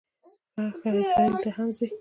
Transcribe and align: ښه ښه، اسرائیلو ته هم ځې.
ښه 0.53 0.63
ښه، 0.79 0.89
اسرائیلو 1.01 1.37
ته 1.43 1.49
هم 1.57 1.67
ځې. 1.77 1.87